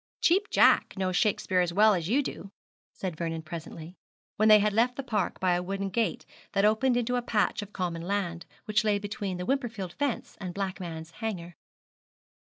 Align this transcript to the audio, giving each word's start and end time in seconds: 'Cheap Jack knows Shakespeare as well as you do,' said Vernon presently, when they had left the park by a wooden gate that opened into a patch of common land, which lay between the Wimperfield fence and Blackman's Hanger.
'Cheap 0.19 0.49
Jack 0.49 0.97
knows 0.97 1.15
Shakespeare 1.15 1.59
as 1.61 1.73
well 1.73 1.93
as 1.93 2.09
you 2.09 2.23
do,' 2.23 2.49
said 2.91 3.15
Vernon 3.15 3.43
presently, 3.43 3.95
when 4.35 4.49
they 4.49 4.57
had 4.57 4.73
left 4.73 4.95
the 4.95 5.03
park 5.03 5.39
by 5.39 5.53
a 5.53 5.61
wooden 5.61 5.89
gate 5.91 6.25
that 6.53 6.65
opened 6.65 6.97
into 6.97 7.17
a 7.17 7.21
patch 7.21 7.61
of 7.61 7.71
common 7.71 8.01
land, 8.01 8.47
which 8.65 8.83
lay 8.83 8.97
between 8.97 9.37
the 9.37 9.45
Wimperfield 9.45 9.93
fence 9.93 10.37
and 10.41 10.55
Blackman's 10.55 11.11
Hanger. 11.11 11.55